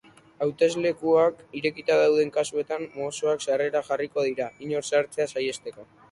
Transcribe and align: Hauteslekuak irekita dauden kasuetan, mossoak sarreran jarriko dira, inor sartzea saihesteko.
Hauteslekuak 0.43 1.41
irekita 1.59 1.97
dauden 2.03 2.31
kasuetan, 2.37 2.85
mossoak 2.95 3.45
sarreran 3.45 3.85
jarriko 3.91 4.23
dira, 4.29 4.47
inor 4.69 4.89
sartzea 4.93 5.29
saihesteko. 5.35 5.87